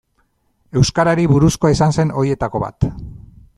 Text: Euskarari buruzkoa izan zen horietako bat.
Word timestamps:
Euskarari 0.81 1.27
buruzkoa 1.33 1.73
izan 1.75 1.95
zen 1.99 2.13
horietako 2.23 2.65
bat. 2.67 2.91